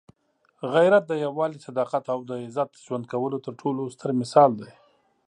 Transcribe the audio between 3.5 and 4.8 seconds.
ټولو ستر مثال دی.